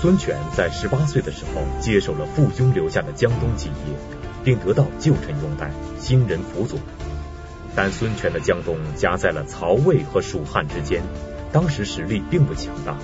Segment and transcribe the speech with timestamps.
[0.00, 3.74] 孙权在十八岁的时候接手了父兄留下的江东基业，
[4.42, 6.78] 并得到旧臣拥戴，新人辅佐。
[7.76, 11.02] 但孙权的江东夹在了曹魏和蜀汉之间，
[11.52, 12.96] 当时实力并不强大。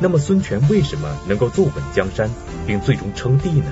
[0.00, 2.30] 那么孙权为什么能够坐稳江山，
[2.66, 3.70] 并最终称帝呢？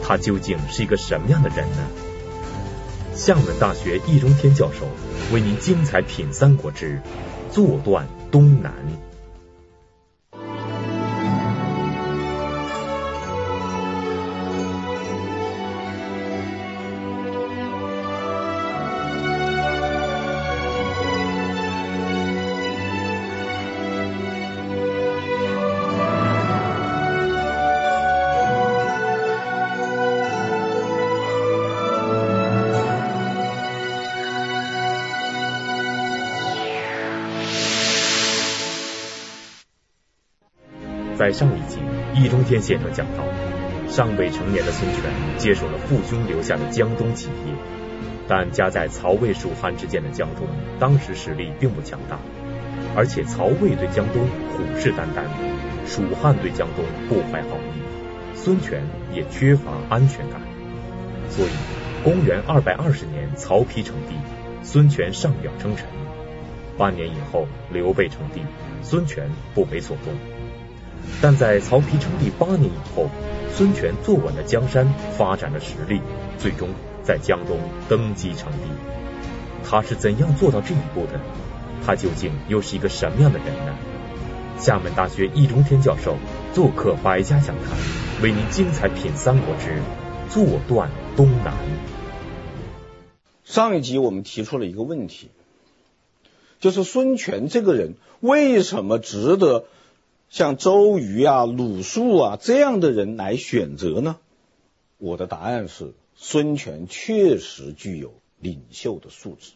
[0.00, 1.88] 他究竟是一个什么样的人呢？
[3.16, 4.86] 厦门大学易中天教授
[5.34, 7.02] 为您精彩品《三国志》，
[7.52, 8.72] 坐断东南。
[41.28, 41.76] 在上一集，
[42.14, 43.22] 易中天先生讲到，
[43.86, 45.02] 尚未成年的孙权
[45.36, 47.52] 接手了父兄留下的江东企业，
[48.26, 50.46] 但夹在曹魏蜀汉之间的江东，
[50.80, 52.18] 当时实力并不强大，
[52.96, 55.28] 而且曹魏对江东虎视眈眈，
[55.86, 60.40] 蜀汉对江东不怀好意，孙权也缺乏安全感，
[61.28, 61.50] 所以
[62.02, 64.14] 公元二百二十年，曹丕称帝，
[64.62, 65.84] 孙权上表称臣，
[66.78, 68.40] 半年以后，刘备称帝，
[68.80, 70.37] 孙权不为所动。
[71.20, 73.10] 但在曹丕称帝八年以后，
[73.52, 76.00] 孙权坐稳了江山，发展了实力，
[76.38, 76.68] 最终
[77.02, 78.70] 在江东登基称帝。
[79.64, 81.20] 他是怎样做到这一步的？
[81.84, 83.74] 他究竟又是一个什么样的人呢？
[84.58, 86.16] 厦门大学易中天教授
[86.52, 87.76] 做客百家讲坛，
[88.22, 89.80] 为您精彩品《三国志》，
[90.32, 91.54] 坐断东南。
[93.44, 95.30] 上一集我们提出了一个问题，
[96.60, 99.64] 就是孙权这个人为什么值得？
[100.30, 104.18] 像周瑜啊、鲁肃啊这样的人来选择呢？
[104.98, 109.52] 我的答案是，孙权确实具有领袖的素质，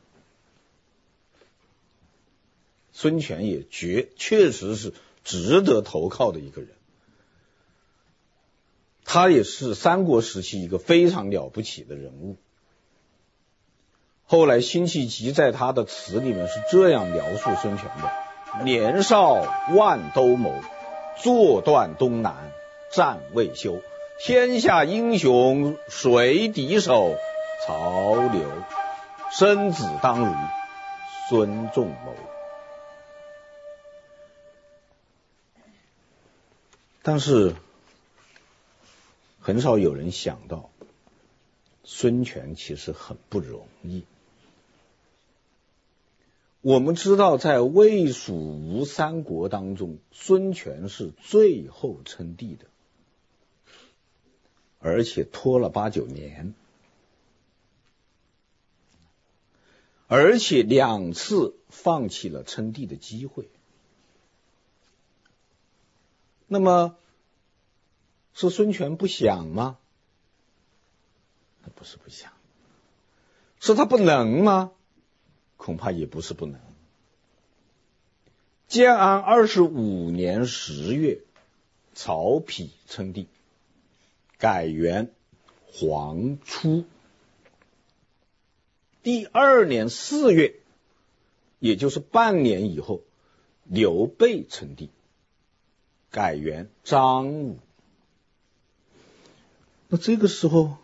[2.93, 4.95] 孙权也绝确实是
[5.25, 6.71] 值得投靠的一个人，
[9.05, 12.37] 他也是三国时期一个非常了不起的人物。
[14.25, 18.32] 后来辛弃疾在他的词里面是这样描述孙权的。
[18.65, 19.35] 年少
[19.71, 20.63] 万兜鍪，
[21.17, 22.53] 坐断东南，
[22.93, 23.81] 战未休。
[24.21, 27.17] 天下英雄谁敌手？
[27.67, 28.51] 曹刘。
[29.33, 30.35] 生子当如
[31.29, 32.15] 孙仲谋。
[37.03, 37.55] 但是，
[39.41, 40.69] 很少有人想到，
[41.83, 44.05] 孙权其实很不容易。
[46.63, 52.67] 我们知道，在魏、蜀、吴三国当中，孙权是最后称帝的，
[54.79, 56.55] 而且拖了八九年，
[60.07, 63.51] 而且两次放弃了称帝的机会。
[66.47, 66.97] 那么，
[68.35, 69.79] 是孙权不想吗？
[71.65, 72.31] 那不是不想，
[73.59, 74.71] 是他不能吗？
[75.63, 76.61] 恐怕也不是不能。
[78.67, 81.21] 建安二十五年十月，
[81.95, 83.29] 曹丕称帝，
[84.39, 85.13] 改元
[85.71, 86.85] 黄初。
[89.05, 90.57] 第二年四月，
[91.61, 93.03] 也就是半年以后，
[93.63, 94.91] 刘备称帝，
[96.11, 97.59] 改元张武。
[99.87, 100.79] 那这个时候，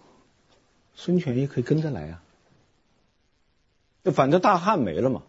[0.94, 2.22] 孙权也可以跟着来啊。
[4.10, 5.22] 反正大汉没了嘛，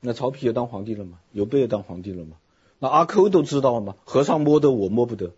[0.00, 2.36] 那曹丕也当皇帝了嘛，刘备也当皇帝了嘛，
[2.78, 5.32] 那阿 Q 都知道了嘛，和尚摸得我摸不得，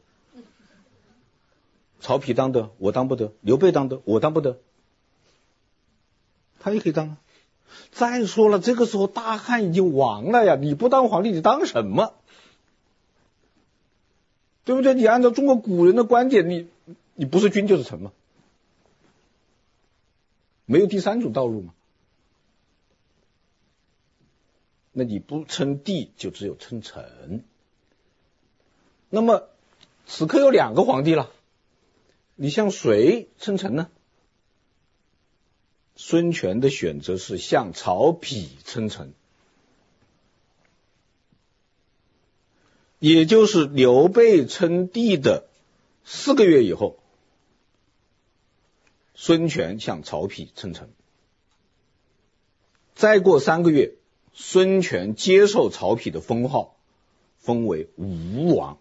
[2.01, 4.59] 曹丕当的我当不得，刘备当的我当不得，
[6.61, 7.17] 他也可以当啊。
[7.91, 12.13] 再说了，这个时候大汉已经亡了呀，你不当皇帝，你当什么？
[14.65, 14.95] 对不对？
[14.95, 16.69] 你按照中国古人的观点，你
[17.15, 18.13] 你不是君就是臣嘛。
[20.65, 21.75] 没有第三种道路吗？
[24.93, 27.45] 那你不称帝，就只有称臣。
[29.09, 29.49] 那么
[30.07, 31.31] 此刻有两个皇帝了，
[32.37, 33.91] 你向谁称臣呢？
[35.95, 39.13] 孙权的选择是向曹丕称臣，
[42.99, 45.49] 也就是刘备称帝的
[46.05, 46.99] 四个月以后。
[49.25, 50.89] 孙权向曹丕称臣，
[52.97, 53.93] 再过三个月，
[54.35, 56.75] 孙权接受曹丕的封号，
[57.39, 58.79] 封为吴王，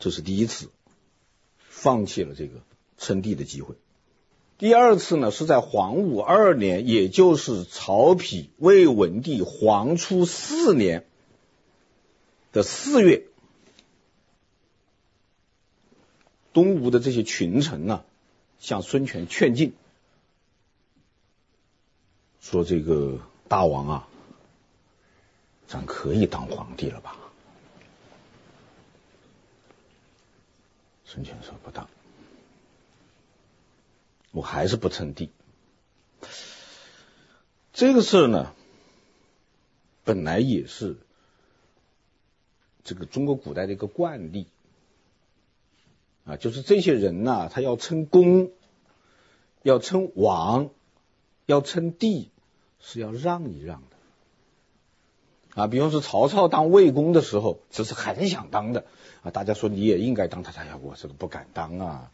[0.00, 0.70] 这是第一次
[1.68, 2.62] 放弃了这个
[2.98, 3.76] 称帝的机会。
[4.58, 11.06] 第二次呢，是在黄武二年，也就是曹丕、魏文帝黄初四年
[12.50, 13.28] 的四月，
[16.52, 18.04] 东吴的这些群臣呢，
[18.58, 19.74] 向孙权劝进，
[22.40, 24.08] 说：“这个大王啊，
[25.68, 27.16] 咱可以当皇帝了吧？”
[31.04, 31.88] 孙权说：“不当。”
[34.32, 35.28] 我还是不称帝，
[37.72, 38.54] 这个事儿呢，
[40.04, 40.96] 本来也是
[42.84, 44.46] 这个中国古代的一个惯例
[46.30, 48.50] 啊，就是这些人呐，他要称公，
[49.62, 50.70] 要称王，
[51.46, 52.30] 要称帝，
[52.80, 55.66] 是要让一让的啊。
[55.66, 58.84] 比方说曹操当魏公的时候，只是很想当的
[59.22, 62.10] 啊，大家说你也应该当，他哎呀，我这个不敢当啊。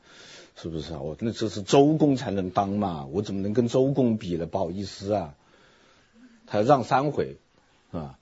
[0.59, 1.01] 是不是啊？
[1.01, 4.47] 我那这是周公才能当嘛，我怎么能跟周公比呢？
[4.47, 5.35] 不好意思啊，
[6.47, 7.37] 他要让三回，
[7.91, 8.19] 啊，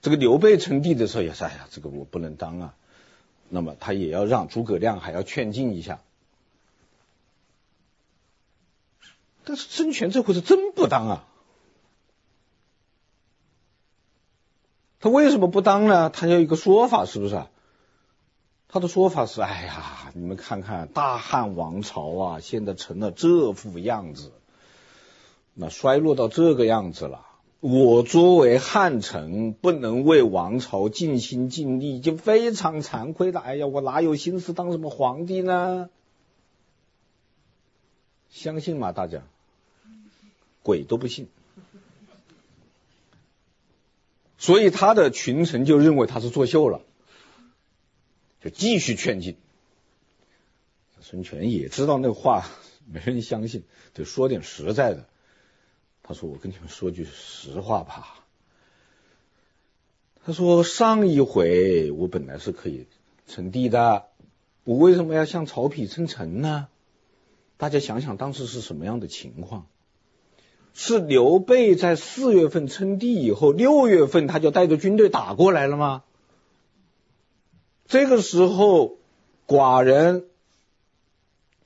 [0.00, 2.74] 这个刘备称帝的时候也是，哎呀，这个我不能当啊。
[3.54, 6.00] 那么他也要让诸葛亮还要劝进一下。
[9.44, 11.28] 但是孙权这回是真不当啊。
[15.00, 16.08] 他为什么不当呢？
[16.08, 17.44] 他有一个说法，是不是？
[18.68, 24.32] 他的说法是：哎呀，你们看看大汉王朝啊，现在成了这副样子，
[25.52, 27.26] 那衰落到这个样子了。
[27.62, 33.38] 我作为汉臣，不能为王朝尽心尽力，就非常惭愧的。
[33.38, 35.88] 哎呀，我哪有心思当什么皇帝呢？
[38.30, 38.90] 相信吗？
[38.90, 39.22] 大家，
[40.64, 41.28] 鬼都不信。
[44.38, 46.80] 所以他的群臣就认为他是作秀了。
[48.42, 49.36] 就继续劝进，
[51.00, 52.44] 孙权也知道那话
[52.92, 53.62] 没人相信，
[53.94, 55.06] 就说点实在的。
[56.02, 58.24] 他说：“我跟你们说句实话吧。”
[60.24, 62.86] 他说：“上一回我本来是可以
[63.26, 64.06] 称帝的，
[64.64, 66.68] 我为什么要向曹丕称臣呢？
[67.56, 69.66] 大家想想当时是什么样的情况？
[70.74, 76.02] 是刘备在四月份称帝以后，六月份他就带着军队打过来了吗？”
[77.86, 78.96] 这个时候，
[79.46, 80.24] 寡人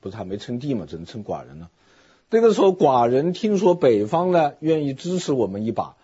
[0.01, 1.71] 不是还没称帝嘛，只能称寡人了。
[2.29, 5.95] 这个时候，寡人听说北方呢愿意支持我们一把，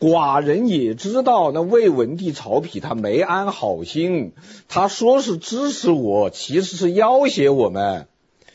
[0.00, 4.32] 寡人也知道那魏文帝曹丕他没安好心，
[4.68, 8.08] 他说是支持我，其实是要挟我们，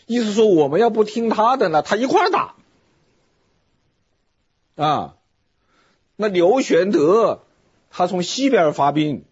[0.05, 2.55] 意思说我们要不听他的呢，他一块打
[4.75, 5.15] 啊。
[6.17, 7.43] 那刘玄德
[7.89, 9.23] 他从西边发兵。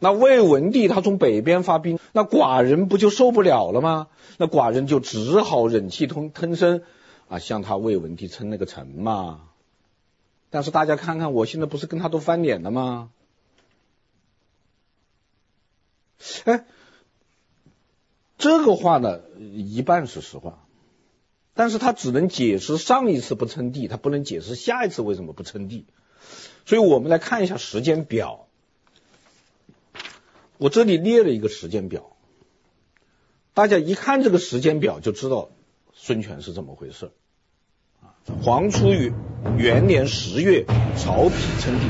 [0.00, 4.06] 那魏文帝他从北边发兵，那寡人不就受不了了吗？
[4.36, 6.82] 那寡人就只好忍气吞吞声
[7.28, 9.48] 啊，向他魏文帝称那个臣嘛。
[10.50, 13.10] 但是大家看看，我现在不是跟他都翻脸了吗？
[16.44, 16.64] 哎，
[18.38, 20.66] 这个话呢，一半是实话，
[21.54, 25.86] 但是他只能解释上一次不称帝，他不能解释下一次为什么不称帝。
[26.64, 28.46] 所以我们来看一下时间表。
[30.56, 32.16] 我这里列了一个时间表，
[33.54, 35.50] 大家一看这个时间表就知道
[36.00, 37.10] 孙权是怎么回事。
[38.00, 38.86] 啊，黄初
[39.58, 40.64] 元年十月，
[40.96, 41.86] 曹丕称帝；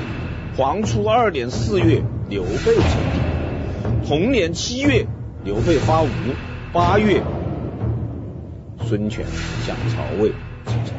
[0.56, 5.06] 黄初二年四月，刘备称帝；同年七月，
[5.44, 6.08] 刘备发吴；
[6.72, 7.22] 八月，
[8.86, 9.26] 孙权
[9.66, 10.30] 向曹魏
[10.64, 10.94] 称臣。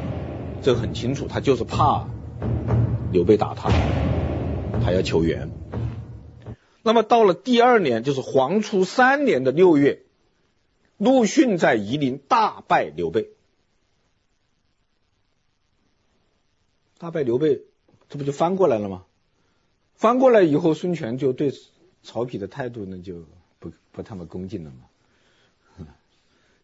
[0.62, 2.08] 这很清楚，他就是怕
[3.12, 3.72] 刘备打他，
[4.86, 5.50] 他要求援。
[6.84, 10.04] 那么到了第二年，就是黄初三年的六月，
[11.00, 13.30] 陆逊在夷陵大败刘备。
[17.00, 17.62] 大败刘备，
[18.10, 19.06] 这不就翻过来了吗？
[19.96, 21.54] 翻过来以后，孙权就对
[22.04, 23.26] 曹丕的态度呢，就
[23.60, 25.88] 不不那么恭敬了嘛。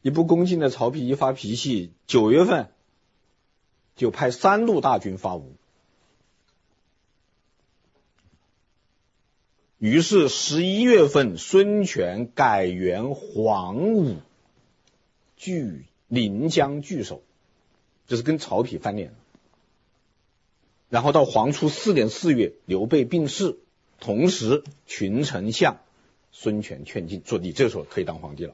[0.02, 2.70] 一不恭敬的曹丕一发脾气，九月份
[3.96, 5.56] 就派三路大军发吴。
[9.78, 14.18] 于是十一月份，孙权改元黄武，
[15.36, 17.22] 据临江据守，
[18.08, 19.14] 就是跟曹丕翻脸。
[20.90, 23.58] 然后到黄初四年四月，刘备病逝，
[24.00, 25.78] 同时群臣向
[26.32, 28.54] 孙权劝进，说你这时候可以当皇帝了。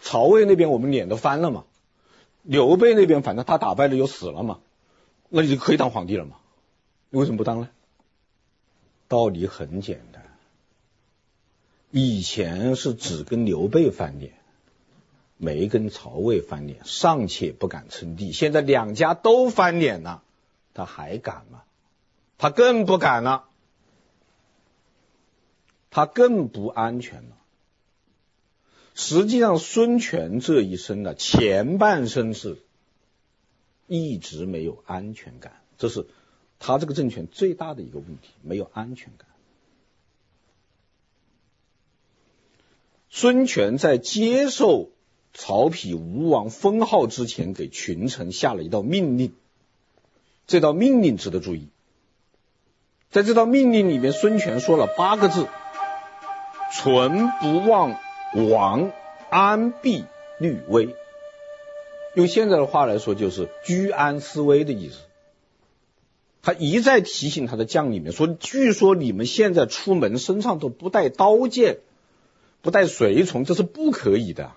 [0.00, 1.64] 曹魏那边我们脸都翻了嘛，
[2.42, 4.60] 刘备那边反正他打败了又死了嘛，
[5.28, 6.36] 那你就可以当皇帝了嘛？
[7.10, 7.70] 你为什么不当呢？
[9.08, 10.22] 道理很简单，
[11.90, 14.34] 以前是只跟刘备翻脸，
[15.36, 18.32] 没跟曹魏翻脸，尚且不敢称帝。
[18.32, 20.22] 现在两家都翻脸了，
[20.74, 21.62] 他还敢吗？
[22.38, 23.48] 他更不敢了，
[25.90, 27.36] 他更不安全了。
[28.94, 32.62] 实际上，孙权这一生的，前半生是
[33.86, 36.06] 一直没有安全感，这是。
[36.58, 39.28] 他这个政权最大的一个问题，没有安全感。
[43.10, 44.88] 孙权在接受
[45.38, 49.34] 曹丕吴王封号之前，给群臣下了一道命令。
[50.46, 51.68] 这道命令值得注意，
[53.10, 55.46] 在这道命令里面，孙权说了八个字
[56.72, 57.98] ：“存不忘
[58.50, 58.92] 王，
[59.28, 60.06] 安必
[60.38, 60.96] 虑危。”
[62.16, 65.00] 用现在的话来说，就是居安思危的意思。
[66.40, 71.80] 他一再提醒他的将领们说：“据说你们现在出门身上都不带刀剑，
[72.62, 74.52] 不带随从，这是不可以的。”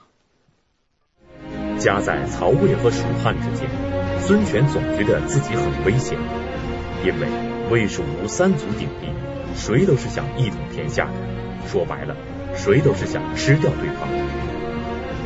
[1.80, 3.70] 夹在曹魏和蜀汉之间，
[4.20, 6.18] 孙权总觉得自己很危险，
[7.06, 7.28] 因为
[7.72, 9.08] 魏蜀吴三足鼎立，
[9.56, 11.14] 谁都是想一统天下的。
[11.68, 12.16] 说白了，
[12.54, 14.10] 谁都是想吃掉对方。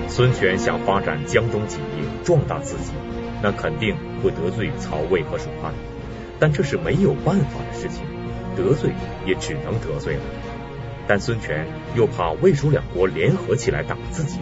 [0.08, 2.92] 孙权想发展江东企业，壮大自己，
[3.42, 5.74] 那肯定会得罪曹魏和蜀汉。
[6.40, 8.04] 但这是没有办法的事情，
[8.56, 8.92] 得罪
[9.26, 10.22] 也只能得罪了。
[11.08, 14.40] 但孙权又怕魏蜀两国联合起来打自己，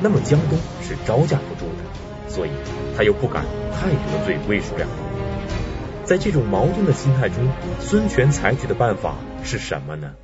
[0.00, 2.50] 那么江东是招架不住的，所以
[2.96, 4.98] 他又不敢太得罪魏蜀两国。
[6.04, 7.48] 在这种矛盾的心态中，
[7.80, 10.14] 孙权采取的办法是什么呢？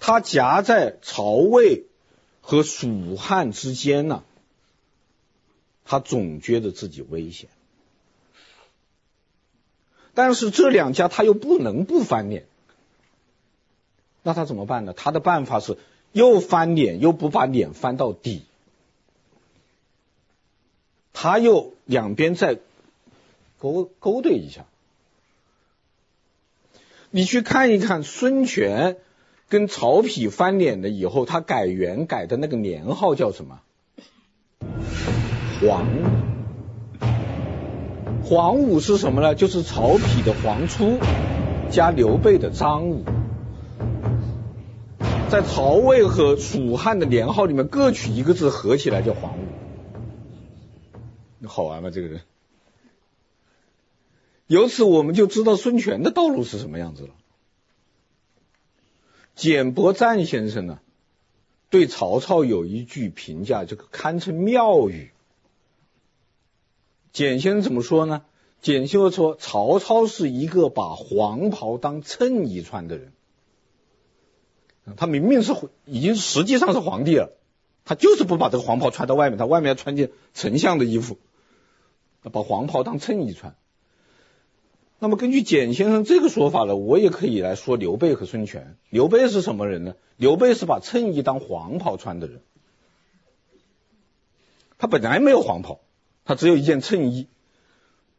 [0.00, 1.86] 他夹在曹魏
[2.40, 4.22] 和蜀汉之间呢，
[5.84, 7.50] 他总觉得自己危险。
[10.14, 12.46] 但是这两家他又不能不翻脸，
[14.22, 14.92] 那他怎么办呢？
[14.92, 15.78] 他的办法是
[16.12, 18.42] 又翻脸又不把脸翻到底，
[21.12, 22.58] 他又两边再
[23.58, 24.64] 勾勾兑一下。
[27.10, 28.96] 你去看一看孙权
[29.48, 33.60] 跟曹丕翻脸了以后，他改元改的那个年号叫什么？
[35.60, 35.86] 黄。
[38.24, 39.34] 黄武是什么呢？
[39.34, 40.98] 就是曹丕的黄初
[41.70, 43.04] 加刘备的张武，
[45.30, 49.42] 在曹魏和蜀汉的年号里面各取一个字，合起来叫黄武。
[51.46, 51.90] 好玩吗？
[51.90, 52.22] 这个人。
[54.46, 57.10] 由此我们就知道孙权的道路是什么样子了。
[59.34, 60.80] 简伯赞先生呢，
[61.68, 65.10] 对曹操有一句评价，这个堪称妙语。
[67.12, 68.24] 简先生怎么说呢？
[68.62, 73.12] 简先生说，曹操是一个把黄袍当衬衣穿的人。
[74.96, 75.54] 他明明是
[75.84, 77.32] 已经实际上是皇帝了，
[77.84, 81.18] 他就是不把这个黄袍穿到外面，他外面要穿件丞相的衣服，
[82.32, 83.54] 把黄袍当衬衣穿。
[84.98, 88.76] 那么根据简先生这个说法呢，我也可以来说刘备和孙权。
[88.90, 89.94] 刘备是什么人呢？
[90.16, 92.40] 刘备是把衬衣当黄袍穿的人。
[94.78, 95.80] 他本来没有黄袍。
[96.24, 97.26] 他只有一件衬衣，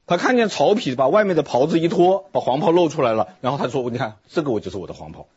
[0.08, 5.28] 他看见曹丕把外面的袍子一脱，把黄袍露出来了，然后他说：“你看，这个我就是我的黄袍。”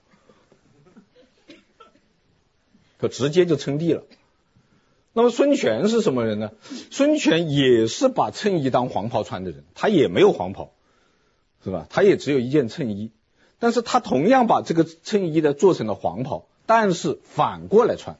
[3.02, 4.04] 他直接就称帝了。
[5.12, 6.52] 那么孙权是什么人呢？
[6.90, 10.70] 孙权也是把衬衣当黄袍穿的人，他也没有黄袍，
[11.64, 11.86] 是吧？
[11.90, 13.10] 他也只有一件衬衣，
[13.58, 18.16] 但是他同样把这个衬衣呢做成了黄袍，但是反过来穿。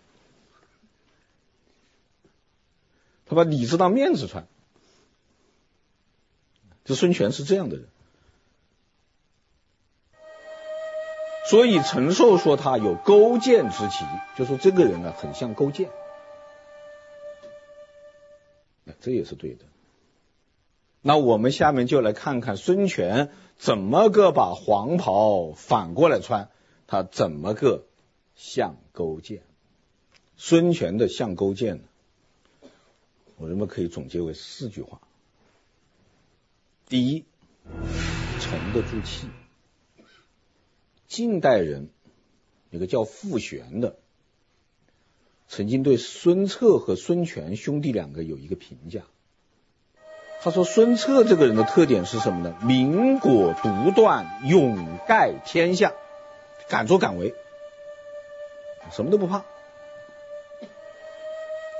[3.25, 4.47] 他把里子当面子穿，
[6.85, 7.87] 这孙权是这样的人，
[11.51, 14.05] 所以陈寿说他有勾践之奇，
[14.37, 15.91] 就说这个人呢很像勾践，
[19.01, 19.65] 这也是对的。
[21.01, 26.49] 那我们下面就来看看孙权怎么个把黄袍反过来穿，
[26.87, 27.87] 他怎么个
[28.37, 29.43] 像勾践？
[30.37, 32.69] 孙权的像勾践呢？
[33.37, 35.01] 我认为可以总结为四句话：
[36.89, 37.25] 第一，
[38.39, 39.27] 沉得住气。
[41.13, 41.91] 晋代人
[42.71, 43.97] 有个叫傅玄的，
[45.47, 49.03] 曾经对孙策和孙权兄弟两个有一个评价。
[50.41, 52.57] 他说孙策这个人的特点是什么呢？
[52.65, 55.93] 明果独断，勇盖天下，
[56.71, 57.35] 敢作敢为，
[58.91, 59.45] 什么都不怕。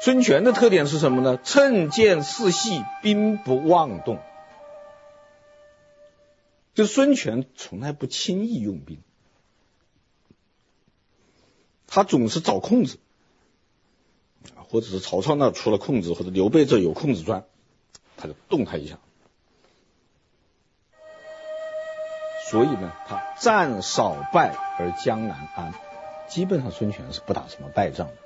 [0.03, 1.41] 孙权的特点是什么呢？
[1.43, 4.19] 趁剑四系，兵不妄动。
[6.75, 9.03] 就孙权从来不轻易用兵，
[11.95, 12.99] 他总是找空子，
[14.57, 17.45] 或者是曹操那出了空子，或者刘备这有空子钻，
[18.17, 18.99] 他就动他一下。
[22.51, 25.75] 所以呢，他战少败而江南安，
[26.31, 28.17] 基本上孙权是不打什么败仗的。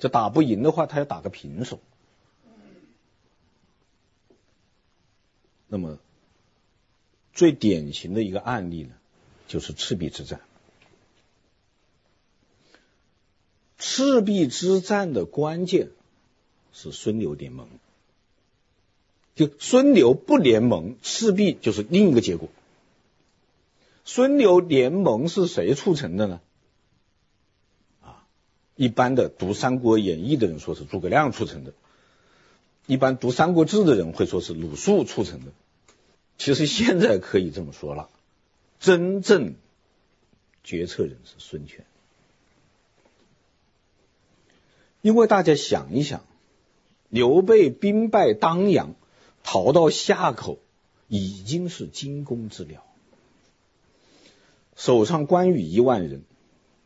[0.00, 1.78] 这打不赢的话，他要打个平手。
[5.68, 6.00] 那么
[7.32, 8.96] 最典型的一个案例呢，
[9.46, 10.40] 就是赤壁之战。
[13.80, 15.88] 赤壁之战的关键
[16.72, 17.66] 是孙刘联盟。
[19.34, 22.50] 就孙刘不联盟，赤壁就是另一个结果。
[24.04, 26.40] 孙刘联盟是谁促成的呢？
[28.02, 28.26] 啊，
[28.76, 31.72] 一般的读《三国演义》的人说是诸葛亮促成的，
[32.86, 35.52] 一般读《三国志》的人会说是鲁肃促成的。
[36.36, 38.10] 其实现在可以这么说了，
[38.78, 39.54] 真正
[40.64, 41.84] 决策人是孙权，
[45.02, 46.24] 因为大家想一想，
[47.08, 48.94] 刘备兵败当阳。
[49.42, 50.58] 逃到夏口
[51.08, 52.84] 已经是惊弓之鸟，
[54.76, 56.24] 手上关羽一万人，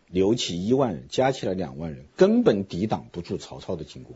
[0.09, 4.15] 刘琦一万人，加起来两万人，根本抵挡不住曹操的进攻。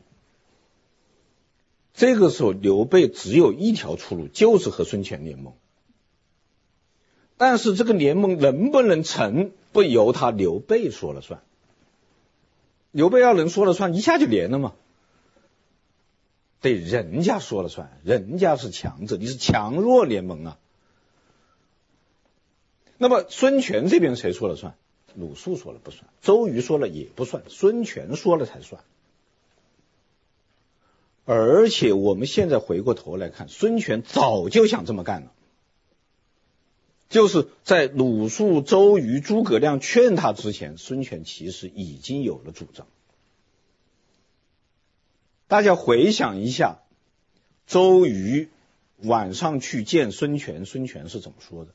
[1.94, 5.54] 这个时候，刘备只有一条出路，就是和孙权联盟。
[7.36, 11.42] 但是这个联盟能不能成，不由他刘备说了算。
[12.90, 14.74] 刘备要能说了算，一下就连了嘛。
[16.60, 20.58] 得人家说了算，人家是强者，你是强弱联盟啊。
[22.96, 24.74] 那么孙权这边谁说了算？
[25.14, 28.82] 鲁肃说了不算，周瑜说了也不算，孙权说了才算。
[31.24, 35.32] 而且我们现在回过头来看，孙权早就想这么干了，
[37.08, 42.86] 就是在鲁肃、周瑜、诸葛亮劝他之前，孙权其实已经有了主张。
[45.46, 46.82] 大家回想一下，
[47.66, 48.50] 周瑜
[48.98, 51.72] 晚上去见孙权，孙权是怎么说的？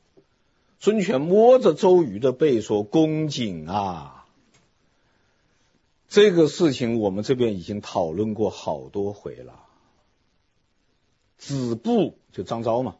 [0.78, 4.26] 孙权摸着周瑜的背说：“公瑾啊，
[6.08, 9.64] 这个事情我们这边已经讨论过好多回了。
[11.38, 12.96] 子布就张昭嘛，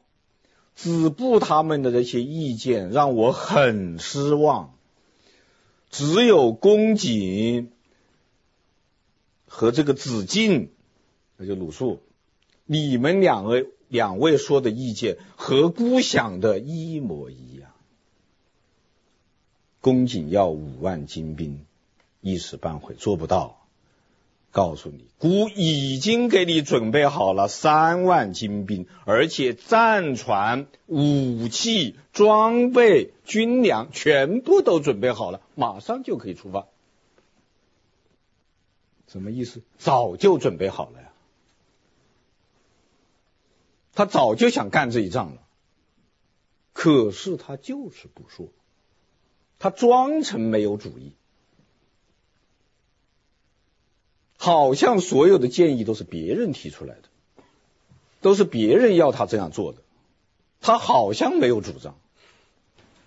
[0.74, 4.74] 子布他们的这些意见让我很失望，
[5.90, 7.70] 只有公瑾。”
[9.46, 10.72] 和这个子敬，
[11.37, 12.00] 那就鲁肃，
[12.64, 17.70] 你们两位两位说的意见和孤想的一模一样。
[19.80, 21.64] 公瑾要五万精兵，
[22.20, 23.63] 一时半会做不到。
[24.54, 36.68] 告诉你，孤已经给你准备好了三万精兵，而且战船、武器、装备、军粮全部都准备好了，马上就可以出发。
[39.08, 39.62] 什么意思？
[39.76, 41.12] 早就准备好了呀，
[43.92, 45.42] 他早就想干这一仗了，
[46.72, 48.50] 可是他就是不说，
[49.58, 51.12] 他装成没有主意，
[54.44, 57.09] 好像所有的建议都是别人提出来的，
[58.20, 59.80] 都是别人要他这样做的，
[60.61, 61.96] 他好像没有主张，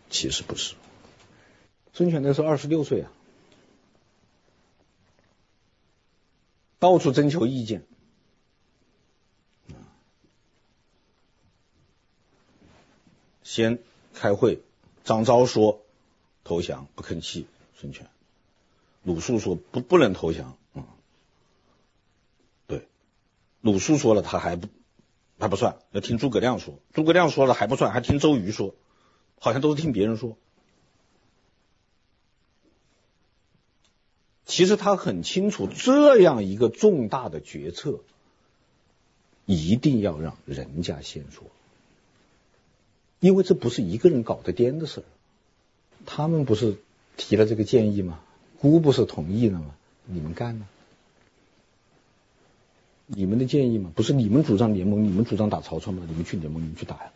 [0.10, 0.74] 其实不是。
[1.94, 3.12] 孙权那时候二十六岁啊。
[6.80, 7.86] 到处征求意见，
[13.44, 13.78] 先
[14.16, 14.64] 开会，
[15.04, 15.82] 张昭说
[16.44, 17.46] 投降不吭气，
[17.80, 18.08] 孙权，
[19.04, 20.58] 鲁肃说不不能投降，
[23.62, 24.68] 鲁肃说了他还不
[25.40, 28.76] 还不算，要听诸葛亮说，诸葛亮说了还不算，还听周瑜说，
[29.40, 30.38] 好像都是听别人说。
[34.46, 38.00] 其实他很清楚，这样一个重大的决策，
[39.46, 41.44] 一定要让人家先说，
[43.20, 45.04] 因为这不是一个人搞得掂的事儿。
[46.06, 46.78] 他们不是
[47.18, 48.22] 提了这个建议吗？
[48.60, 49.76] 孤不是同意了吗？
[50.06, 50.68] 你们干呢？
[53.08, 53.92] 你们的建议吗？
[53.96, 56.06] 不是你们主张联盟，你们主张打曹操吗？
[56.08, 57.12] 你们去联盟，你们去打呀。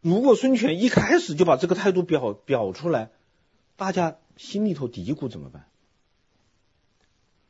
[0.00, 3.10] 如果孙权一开始就把这个态度表表出来，
[3.76, 5.66] 大家心里头嘀咕怎么办？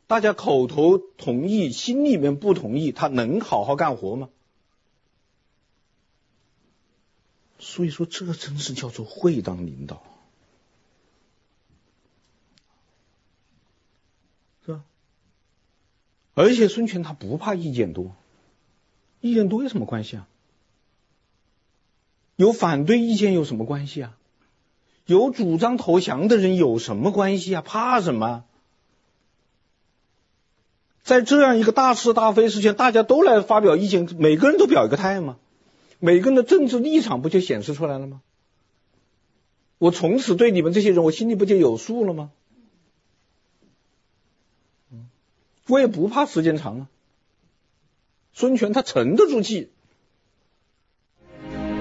[0.06, 4.28] 大家口头同意，心里面不同意，他能好好干活吗？
[7.60, 10.02] 所以说，这真是叫做会当领导，
[14.64, 14.84] 是吧？
[16.34, 18.14] 而且孙权他不怕意见多，
[19.20, 20.28] 意见多有什么关系啊？
[22.36, 24.16] 有反对意见有什么关系啊？
[25.06, 27.62] 有主张投降的人有什么关系啊？
[27.62, 28.44] 怕什么？
[31.02, 35.36] 在这样一个大是大非事情，大家都来发表意见，每个人都表一个态吗？
[35.98, 38.22] 每个人的政治立场不就显示出来了吗？
[39.78, 42.30] 我从此对你们这些人，我心里不就有数了吗？
[45.66, 46.86] 我也不怕时间长啊。
[48.32, 49.70] 孙权他沉得住气。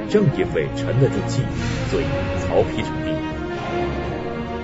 [0.10, 1.44] 正因为沉得住气，
[1.92, 2.06] 所以
[2.42, 3.14] 曹丕称帝，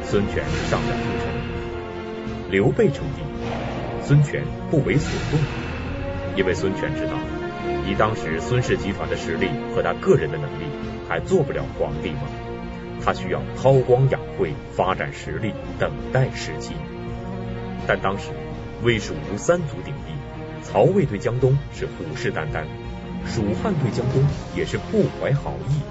[0.04, 3.22] 孙权上表称臣；刘备称帝，
[4.04, 5.40] 孙权不为所动，
[6.36, 7.14] 因为孙权知道，
[7.88, 10.66] 以当时孙氏集团的实力和他个人的能力，
[11.08, 12.22] 还做不了皇帝吗？
[13.04, 16.74] 他需要韬光养晦，发展实力，等待时机。
[17.86, 18.32] 但当时
[18.86, 22.66] 魏蜀吴三足鼎立，曹魏对江东是虎视眈眈。
[23.26, 24.24] 蜀汉对江东
[24.56, 25.82] 也是不怀好意，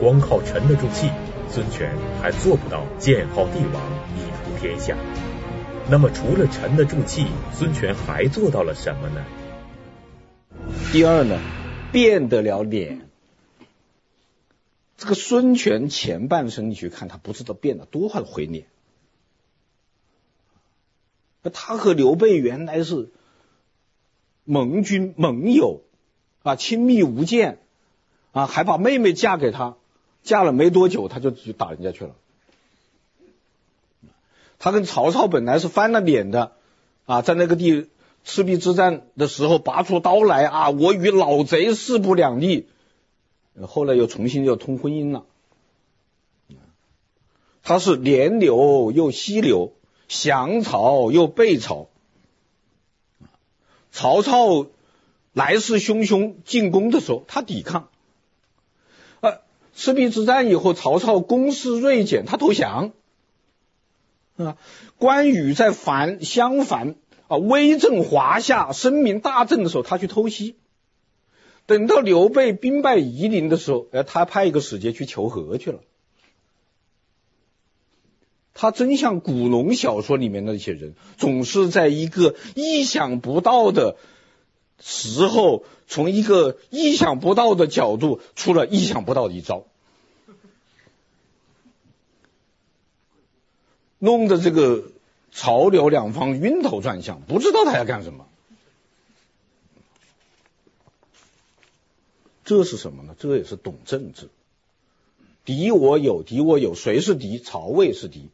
[0.00, 1.10] 光靠沉得住气，
[1.50, 3.82] 孙权还做不到建号帝王，
[4.16, 4.96] 一统天下。
[5.90, 9.22] 那么除了沉得住气，孙权还做到了什么呢？
[10.94, 11.38] 第二呢，
[11.92, 13.02] 变得了脸。
[14.96, 18.64] 这个孙权前半生你去看，他不知道变了多少回脸。
[21.50, 23.10] 他和刘备原来是
[24.44, 25.80] 盟军盟友。
[26.44, 27.60] 啊，亲密无间，
[28.32, 29.76] 啊，还把妹妹嫁给他，
[30.24, 32.16] 嫁了没多久，他就去打人家去了。
[34.58, 36.50] 他跟曹操本来是翻了脸的，
[37.06, 37.86] 啊，在那个地
[38.24, 42.66] 赤壁之战的时候拔出刀来啊，我与老贼势不两立，
[43.68, 45.24] 后来又重新又通婚姻了。
[47.62, 49.72] 他是连刘又息刘，
[50.12, 51.88] 降曹又背曹，
[53.90, 54.66] 曹操。
[55.34, 57.88] 来势汹汹进攻的时候，他抵抗。
[59.20, 59.38] 呃，
[59.74, 62.92] 赤壁之战以后，曹操攻势锐减，他投降。
[64.36, 64.58] 啊，
[64.98, 66.96] 关羽在反襄樊
[67.28, 70.56] 啊，威震华夏，声名大振的时候，他去偷袭。
[71.64, 75.78] 等到刘备兵败夷陵的时候，哎，他派一个使节去求和去了。
[78.54, 83.96] 他真像古龙小说里面那些人，总是在一个意想不到的。
[84.84, 89.64] 时候从一个意想不到的角度出了意想不到的一招，
[94.00, 94.90] 弄得这个
[95.30, 98.26] 曹刘两方晕头转向，不知道他要干什么。
[102.44, 103.14] 这是什么呢？
[103.20, 104.30] 这也是懂政治。
[105.44, 107.38] 敌我有，敌我有，谁是敌？
[107.38, 108.30] 曹魏是敌。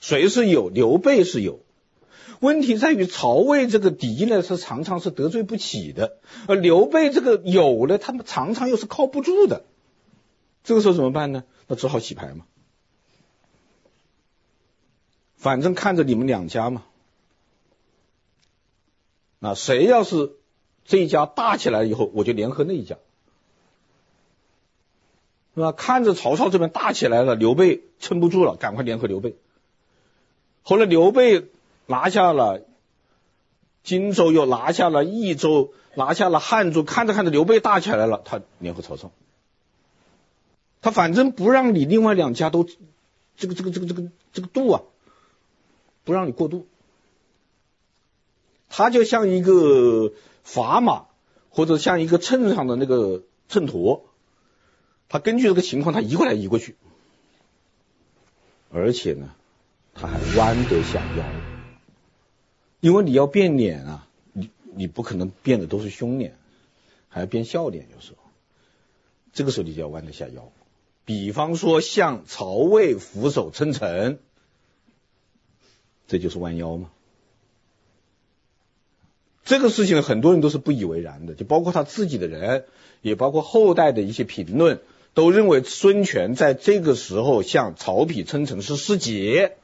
[0.00, 0.68] 谁是友？
[0.68, 1.60] 刘备是友。
[2.40, 9.64] 问题在于曹魏这个敌呢，是常常是得罪不起的；而刘备这个友呢，他们常常又是靠不住的。
[10.64, 11.44] 这个时候怎么办呢？
[11.66, 12.46] 那只好洗牌嘛。
[15.36, 16.84] 反正看着你们两家嘛，
[19.40, 20.32] 啊，谁要是
[20.84, 22.96] 这一家大起来以后，我就联合那一家，
[25.54, 25.72] 是吧？
[25.72, 29.36] 看着曹操这边大起来了，刘备撑不住了，赶快联合刘备。
[30.62, 31.48] 后来刘备。
[31.90, 32.64] 拿下了
[33.82, 36.84] 荆州，又拿下了益州，拿下了汉中。
[36.84, 39.10] 看着看着，刘备大起来了，他联合曹操。
[40.82, 42.64] 他反正不让你另外两家都
[43.36, 44.82] 这个这个这个这个这个渡啊，
[46.04, 46.68] 不让你过渡。
[48.68, 50.12] 他就像一个
[50.46, 51.06] 砝码，
[51.48, 54.02] 或者像一个秤上的那个秤砣，
[55.08, 56.76] 他根据这个情况，他移过来移过去，
[58.70, 59.34] 而且呢，
[59.94, 61.24] 他还弯得下腰。
[62.80, 66.34] 因为你要变脸啊，你你不可能变的都是凶脸，
[67.08, 68.30] 还要变笑脸，有时候，
[69.32, 70.50] 这个时候你就要弯得下腰。
[71.04, 74.18] 比方说向曹魏俯首称臣，
[76.08, 76.90] 这就是弯腰吗。
[79.44, 82.64] 这个事情很多人都是不以为然的，就包括他自己的人，
[83.02, 84.80] 也包括后代的一些评论，
[85.12, 89.56] 都认为孙权在这个时候向曹丕称臣是失节。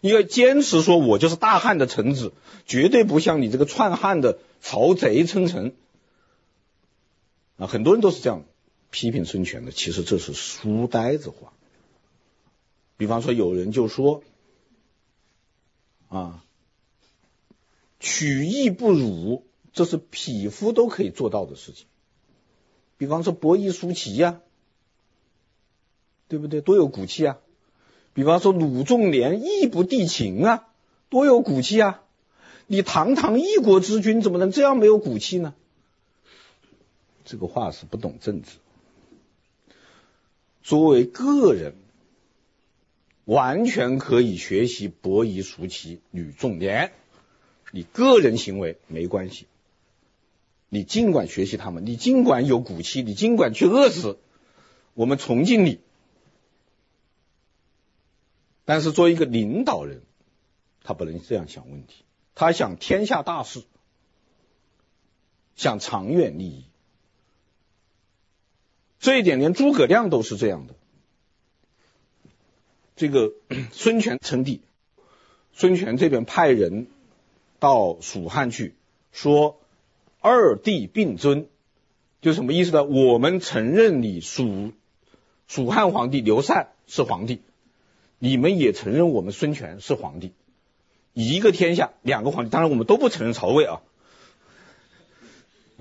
[0.00, 2.32] 因为坚持说，我就是大汉的臣子，
[2.66, 5.74] 绝对不像你这个篡汉的曹贼称臣
[7.58, 7.66] 啊！
[7.66, 8.44] 很多人都是这样
[8.90, 11.52] 批评孙权的，其实这是书呆子话。
[12.96, 14.22] 比方说，有人就说
[16.08, 16.44] 啊，
[17.98, 21.86] 取义不辱，这是匹夫都可以做到的事情。
[22.96, 24.40] 比方说，伯夷叔齐呀，
[26.28, 26.60] 对不对？
[26.62, 27.38] 多有骨气啊！
[28.20, 30.68] 比方说鲁仲连义不帝秦啊，
[31.08, 32.02] 多有骨气啊！
[32.66, 35.54] 你堂堂一国之君，怎么能这样没有骨气呢？
[37.24, 38.58] 这个话是不懂政治。
[40.62, 41.72] 作为个人，
[43.24, 46.92] 完全可以学习伯夷、叔齐、吕仲、连。
[47.72, 49.46] 你个人行为没关系，
[50.68, 54.18] 你尽管学习他们，你尽管有骨气，你尽管去饿死，
[54.92, 55.80] 我们崇敬你。
[58.64, 60.02] 但是作为一个领导人，
[60.82, 63.62] 他不能这样想问题，他想天下大事，
[65.56, 66.64] 想长远利益。
[68.98, 70.74] 这一点连诸葛亮都是这样的。
[72.96, 73.32] 这个
[73.72, 74.60] 孙权称帝，
[75.52, 76.86] 孙权这边派人。
[77.58, 78.74] 到蜀汉去，
[79.12, 79.60] 说
[80.20, 81.46] 二帝并尊，
[82.22, 82.84] 就什么意思呢？
[82.84, 84.72] 我们承认你蜀
[85.46, 87.42] 蜀汉皇帝刘禅是皇帝，
[88.22, 90.34] 你们也承认我们孙权是皇帝，
[91.14, 93.80] 一个天下两个皇帝，当然我们都不承认曹魏啊，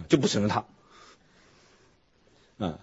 [0.08, 0.66] 就不承认他，
[2.58, 2.80] 嗯，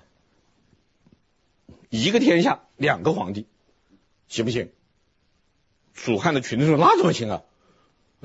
[1.88, 3.47] 一个天下两个皇帝，
[4.29, 4.71] 行不行？
[5.95, 7.42] 蜀汉的群众说那怎么行啊？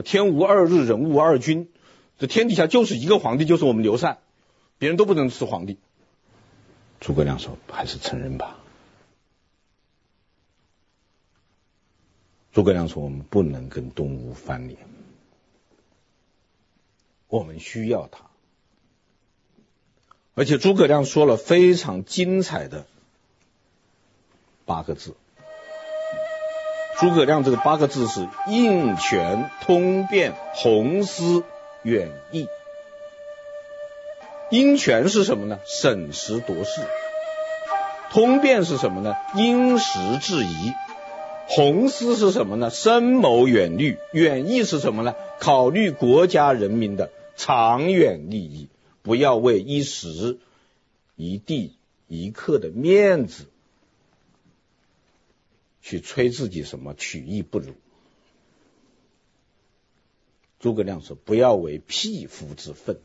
[0.03, 1.71] 天无二日，人无二君，
[2.19, 4.17] 这天底下就是一个皇帝，就是我们刘禅，
[4.77, 5.77] 别人都不能是皇帝。
[6.99, 8.57] 诸葛亮说：“还是承认吧。”
[12.53, 14.79] 诸葛亮说：“我们不能跟东吴翻脸，
[17.27, 18.25] 我们需要他。”
[20.35, 22.85] 而且诸葛亮说了非常精彩的
[24.65, 25.15] 八个字。
[26.99, 31.43] 诸葛亮这个八个字是应权、通变、宏思、
[31.83, 32.47] 远义。
[34.51, 35.59] 应权是什么呢？
[35.65, 36.81] 审时度势。
[38.11, 39.15] 通变是什么呢？
[39.35, 40.73] 因时制宜。
[41.47, 42.69] 宏思是什么呢？
[42.69, 43.97] 深谋远虑。
[44.13, 45.15] 远义是什么呢？
[45.39, 48.69] 考虑国家人民的长远利益，
[49.01, 50.37] 不要为一时、
[51.15, 51.75] 一地、
[52.07, 53.45] 一刻的面子。
[55.81, 57.73] 去吹自己什么曲意不如？
[60.59, 62.99] 诸葛亮说：“不要为匹夫之愤。”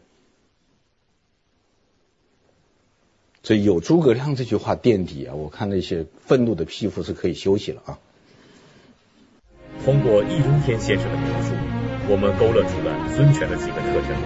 [3.43, 7.99] 所以有诸葛亮这句话垫底啊，我看那些愤怒的匹夫是可以休息了啊。
[9.87, 11.55] 通过易中天先生的描述，
[12.11, 14.19] 我们勾勒出了孙权的几个特征：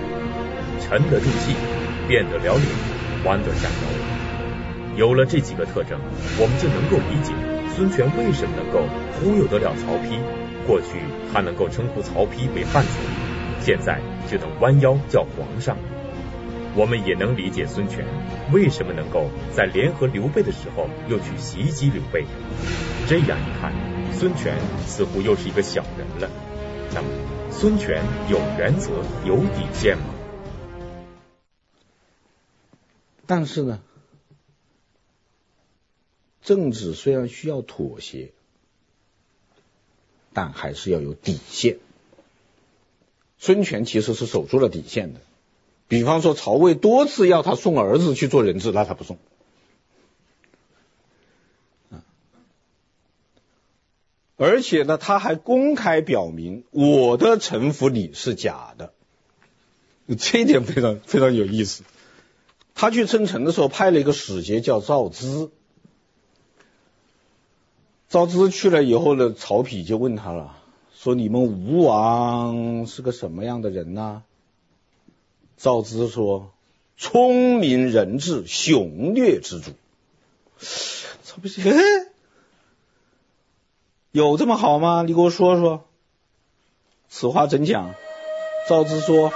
[0.81, 1.53] 沉得住气，
[2.09, 2.65] 变得了理，
[3.29, 4.97] 弯得下腰。
[4.97, 6.01] 有了这几个特征，
[6.41, 7.35] 我们就能够理解。
[7.77, 8.89] 孙权为什么能够
[9.21, 10.17] 忽悠得了曹丕？
[10.67, 10.97] 过去
[11.31, 12.97] 他能够称呼曹丕为汉族，
[13.61, 14.01] 现在
[14.33, 15.77] 就能弯腰叫皇上。
[16.75, 18.03] 我们也能理解孙权
[18.51, 22.25] 为什么能够在联合刘备的时候又去袭击刘备。
[23.07, 23.73] 这样一看，
[24.13, 26.31] 孙权似乎又是一个小人了。
[26.93, 27.09] 那么，
[27.51, 28.91] 孙权有原则、
[29.25, 30.05] 有底线吗？
[33.27, 33.81] 但是呢？
[36.43, 38.33] 政治虽然需要妥协，
[40.33, 41.79] 但还是要有底线。
[43.39, 45.21] 孙权其实是守住了底线的。
[45.87, 49.19] 比方说，曹魏多次要他送儿子去做人质，那他不送。
[54.43, 58.95] 而且呢，他还公开表明我的臣服你是假的，
[60.19, 61.85] 这一点非常非常有意思。
[62.75, 65.51] 他去称臣的时候，派了一个使节叫赵咨。
[68.09, 70.57] 赵咨去了以后呢，曹丕就问他了，
[70.95, 74.23] 说：“你们吴王是个什么样的人呢？”
[75.59, 76.55] 赵咨说
[76.97, 79.73] ：“聪明人智，雄略之主。”
[81.23, 81.73] 曹丕说
[84.13, 85.03] ：“有这么好吗？
[85.07, 85.85] 你给我说说。”
[87.09, 87.95] 此话怎讲？
[88.69, 89.33] 赵咨说：“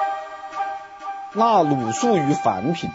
[1.34, 2.90] 那鲁肃于凡品，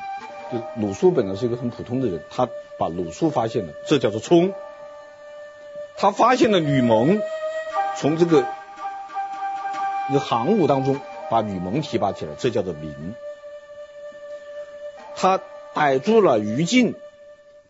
[0.77, 4.53] 鲁肃本来是一个很普通的人，他把鲁肃发现了，这叫做聪。”
[5.97, 7.21] 他发现了吕蒙，
[7.97, 8.45] 从这个
[10.09, 13.15] 一个行伍当中把吕蒙提拔起来，这叫做明。
[15.15, 15.41] 他
[15.73, 16.95] 逮住了于禁，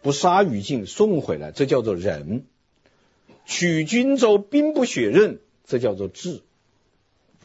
[0.03, 2.45] 不杀于禁，送回来，这叫做仁。
[3.49, 6.41] 取荆州兵不血刃，这叫做智。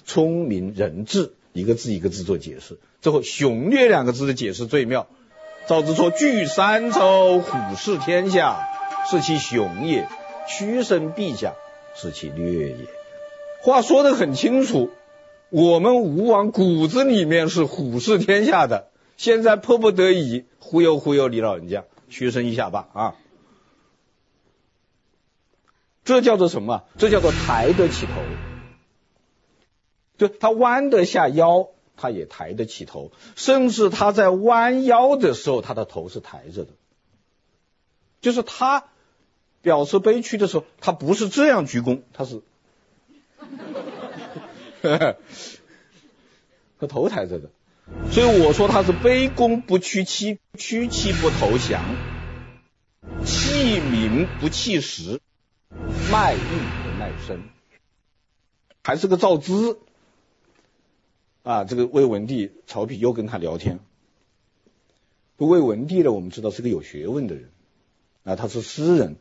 [0.04, 2.78] 聪明人智，一个字一个字做解释。
[3.00, 5.06] 最后雄略两个字的解释最妙。
[5.66, 8.68] 赵咨说：“据三州，虎视天下，
[9.10, 10.06] 是其雄也。”
[10.46, 11.54] 屈身陛下，
[11.96, 12.76] 是其略也。
[13.62, 14.90] 话说得很清楚，
[15.48, 23.14] 我们吴王骨子里面是虎视天下的，现在迫不得已忽悠忽悠你老人家，屈身一下吧啊！
[26.04, 26.84] 这叫做什么？
[26.98, 28.12] 这叫做抬得起头。
[30.16, 36.70] 就他弯得下腰，他也抬得起头，甚至他在弯腰的时候，他的头是抬着的。
[38.20, 38.84] 就是他
[39.60, 42.42] 表示悲屈的时候，他不是这样鞠躬，他是，
[46.78, 47.50] 和头抬着的。
[48.10, 51.82] 所以我说他是卑躬不屈膝，屈膝不投降，
[53.26, 55.20] 弃名不弃实，
[56.10, 57.42] 卖艺不卖身，
[58.82, 59.78] 还是个造资。
[61.42, 63.78] 啊，这个魏文帝曹丕又跟他聊天。
[65.36, 67.50] 魏文帝呢，我们知道是个有学问的人，
[68.22, 69.16] 啊，他是诗人，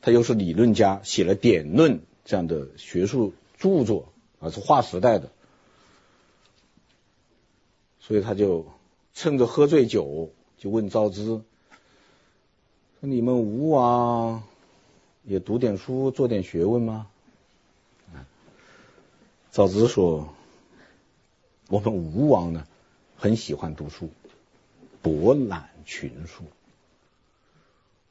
[0.00, 5.32] 他又是理论家，写了《典论》这样的学术著作，啊，是划时代的，
[7.98, 8.66] 所以他就
[9.14, 11.24] 趁着喝醉酒，就问赵资
[13.00, 14.44] ：“说你们吴王
[15.24, 17.08] 也读点书，做点学问吗？”
[19.50, 20.28] 赵资说。
[21.68, 22.66] 我们吴王呢，
[23.16, 24.10] 很喜欢读书，
[25.00, 26.44] 博览群书。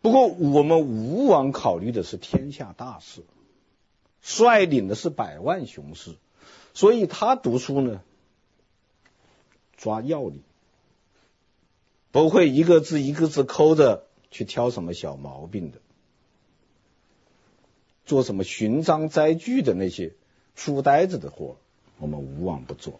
[0.02, 3.23] 不过我们吴王考虑的是天下大事，
[4.23, 6.15] 率领的是百万雄师，
[6.73, 8.02] 所以他读书呢，
[9.78, 10.41] 抓要领，
[12.12, 15.78] 不会一个字一个字抠着去挑什么小毛病的，
[18.06, 20.13] 做什么寻章摘句的那些
[20.56, 21.58] 书呆子的活，
[22.00, 23.00] 我们无往不做。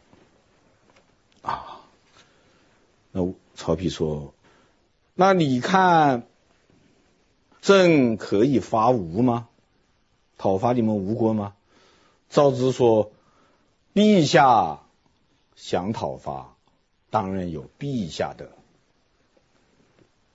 [1.42, 1.82] 啊，
[3.12, 4.34] 那曹丕说
[5.14, 6.26] ：“那你看，
[7.62, 9.50] 朕可以伐吴吗？
[10.38, 11.54] 讨伐你们吴国吗？”
[12.30, 13.12] 赵资说
[13.94, 14.80] ：“陛下
[15.56, 16.56] 想讨伐，
[17.10, 18.54] 当然有陛下的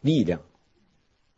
[0.01, 0.41] 力量。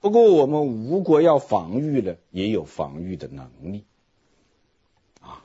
[0.00, 3.84] 不过我们吴国要防御了，也有防御的能力。”
[5.20, 5.42] 啊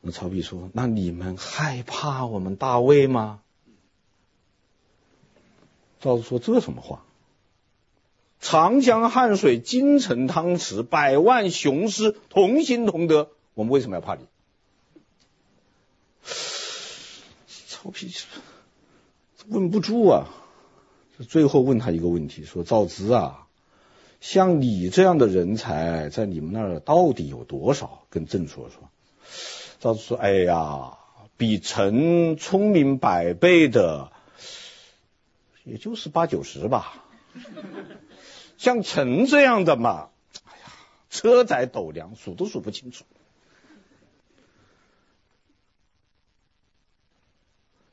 [0.00, 3.40] 那曹丕说：“那你们害怕我们大魏吗？”
[6.00, 7.04] 赵子说：“这什么话？
[8.40, 14.26] 长江汉水，金城汤池，百万雄师，同心同德，我们为什么要怕你？”
[17.68, 18.24] 曹丕
[19.46, 20.26] 问不住啊，
[21.18, 23.46] 最后问他一个问题：“说赵子啊，
[24.20, 28.04] 像你这样的人才，在你们那儿到底有多少？
[28.10, 28.88] 跟朕说说。”
[29.78, 30.98] 赵子说：“哎呀，
[31.36, 34.12] 比臣聪明百倍的，
[35.64, 37.04] 也就是八九十吧。
[38.58, 40.10] 像臣这样的嘛，
[40.44, 40.72] 哎呀，
[41.10, 43.04] 车载斗量，数都数不清楚。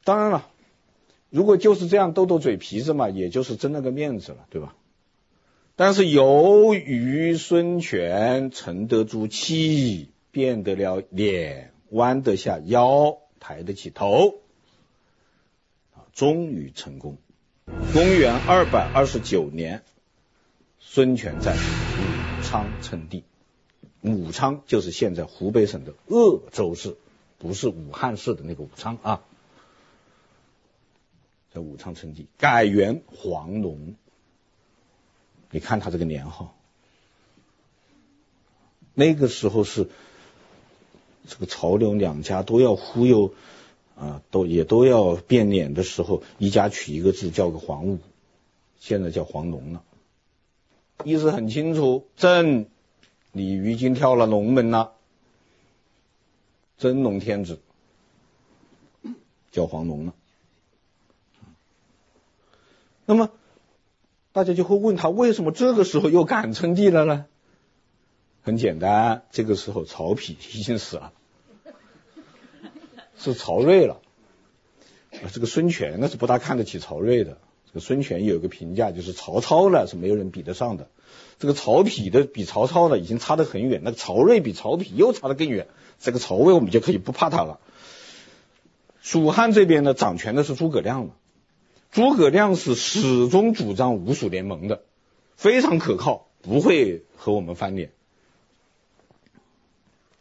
[0.03, 0.49] 当然了，
[1.29, 4.75] 如果就是这样斗斗嘴皮子嘛，也就是争那个面子了，对吧？
[5.75, 14.35] 但是由于孙权沉得住气，变得了脸。”弯得下腰，抬得起头，
[15.95, 17.17] 啊，终于成功。
[17.93, 19.81] 公元二百二十九年，
[20.79, 23.23] 孙权在武昌称帝。
[24.01, 26.95] 武昌就是现在湖北省的鄂州市，
[27.39, 29.21] 不是武汉市的那个武昌啊。
[31.53, 33.95] 在武昌称帝，改元黄龙。
[35.51, 36.55] 你看他这个年号，
[38.93, 39.89] 那个时候是。
[41.27, 43.35] 这个潮流两家都要忽悠
[43.95, 47.99] 啊，都也都要变脸的时候，一家取一个字，叫个黄武，
[48.79, 49.83] 现在叫黄龙了。
[51.03, 52.67] 意思很清楚，朕
[53.31, 54.93] 鲤鱼精跳了龙门了，
[56.79, 57.59] 真龙天子
[59.51, 60.15] 叫黄龙了。
[63.09, 63.31] 那么
[64.33, 67.25] 大家就会问他，为什么这个时候又敢称帝了呢？
[68.43, 71.11] 很简单，这个时候曹丕已经死了。
[73.17, 73.99] 是曹睿了，
[75.11, 77.39] 啊，这个孙权那是不大看得起曹睿的。
[77.65, 80.87] 这个孙权有一个评价，就是曹操呢是没有人比得上的。
[81.39, 85.67] 这个曹丕的比曹操呢已经差得很远，那个曹睿比曹丕又差得更远。
[85.99, 87.59] 这个曹魏我们就可以不怕他了。
[89.01, 91.15] 蜀汉这边呢掌权的是诸葛亮了，
[91.91, 94.83] 诸葛亮是始终主张吴蜀联盟的，
[95.35, 97.91] 非常可靠，不会和我们翻脸。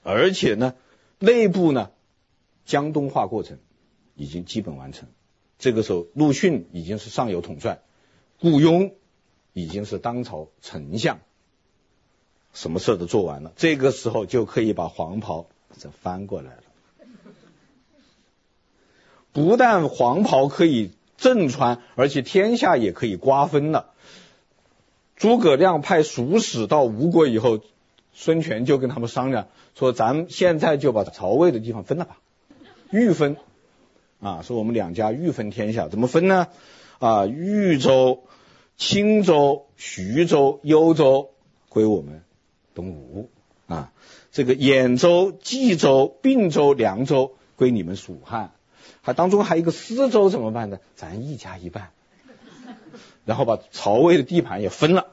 [0.02, 0.74] 而且呢，
[1.18, 1.90] 内部呢。
[2.64, 3.58] 江东化过程
[4.14, 5.08] 已经基本完成，
[5.58, 7.80] 这个时候陆逊已经是上游统帅，
[8.40, 8.92] 雇佣
[9.54, 11.20] 已经是当朝丞相，
[12.52, 15.46] 什么事都做完了，这个时候就可以把黄袍
[15.78, 16.62] 再翻过来了。
[19.32, 23.90] 不但黄袍可以正川，而且天下也可以瓜分了。
[25.16, 27.60] 诸葛亮派蜀使到吴国以后，
[28.14, 32.18] 孙权就跟他们商量说：“咱们现在就把曹魏的地方分了吧。”
[32.90, 33.36] 豫分
[34.20, 36.46] 啊，说我们两家欲分天下，怎么分呢？
[37.00, 38.22] 啊，豫州
[38.76, 41.30] 青州、徐州、幽州
[41.68, 42.22] 归我们
[42.74, 43.28] 东吴
[43.66, 43.92] 啊，
[44.30, 48.52] 这个兖州、冀州、并州、凉州归你们蜀汉，
[49.08, 50.80] 他当中还有一个司州怎么办呢？
[50.94, 51.92] 咱一家一半，
[53.24, 55.06] 然后把曹魏的地盘也分了，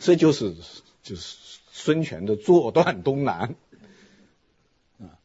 [0.00, 0.56] 这就是
[1.04, 1.36] 就是
[1.70, 3.54] 孙权的坐断东南
[4.98, 5.22] 啊，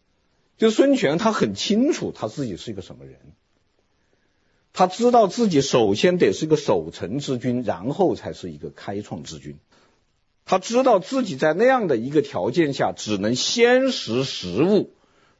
[0.59, 3.15] 就孙权他很清楚他自己是一个什么人。
[4.73, 9.57] 他知道自己首先得是一个守成之君，然后才是一个开创之君。
[10.45, 14.91] 他知道自己在那样的一个条件下，只能先识时务，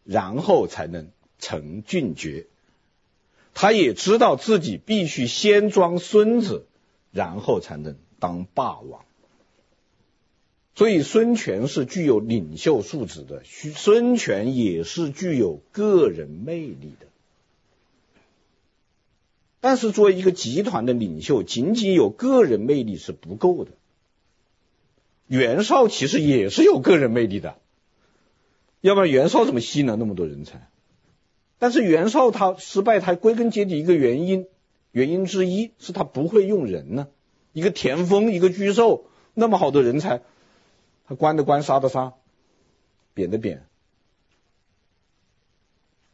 [0.03, 2.47] 然后才能成俊杰。
[3.53, 6.65] 他也知道自己必须先装孙子，
[7.11, 9.03] 然后才能当霸王。
[10.73, 17.07] 所以孙权是具有领袖素质的，孙权也是具有个人魅力的。
[19.59, 23.71] 但是作为一个集团的领袖，仅仅有个人魅力是不够的。
[25.27, 27.59] 袁绍其实也是有个人魅力的，
[28.81, 30.67] 要不然袁绍怎么吸纳那么多人才？
[31.59, 34.47] 但是袁绍他失败，他归根结底一个原因，
[34.91, 37.07] 原因之一是他不会用人呢。
[37.53, 39.05] 一个田丰，一个沮授，
[39.35, 40.21] 那么好的人才，
[41.05, 42.13] 他关的关，杀的杀，
[43.13, 43.65] 贬的贬。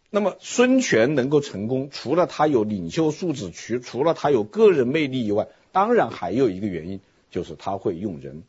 [0.09, 6.99] 那么孙权能够成功，除了他有领袖素质，除除了他有个人魅力以外，当然还有一个原因，
[7.30, 8.43] 就是他会用人。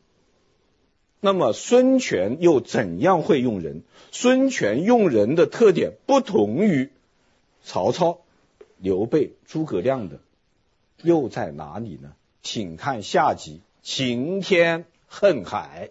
[1.21, 3.83] 那么孙权又怎样会用人？
[4.11, 6.91] 孙权用人的特点不同于
[7.63, 8.21] 曹操、
[8.77, 10.19] 刘备、诸葛亮的，
[11.03, 12.13] 又在哪里呢？
[12.41, 15.87] 请看下集《晴天恨海》。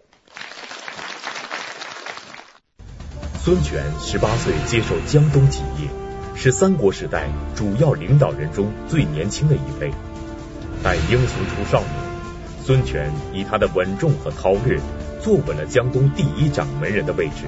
[3.37, 5.87] 孙权十八岁接受江东起义，
[6.35, 9.91] 是三国时代主要领导人中最年轻的一位。
[10.83, 11.93] 但英雄出少年，
[12.63, 14.79] 孙权以他的稳重和韬略，
[15.29, 17.45] 坐稳了江东第一掌门人的位置。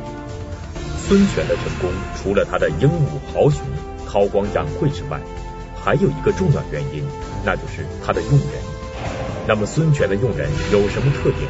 [0.99, 3.65] 孙权的成功，除了他的英武豪雄、
[4.05, 5.19] 韬光养晦之外，
[5.83, 7.03] 还有一个重要原因，
[7.43, 8.49] 那就是他的用人。
[9.47, 11.49] 那么孙权的用人有什么特点？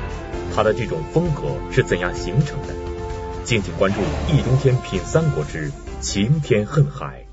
[0.55, 2.73] 他的这种风格是怎样形成的？
[3.43, 3.99] 敬请关注
[4.33, 5.69] 《易中天品三国之
[5.99, 7.25] 晴天恨海》。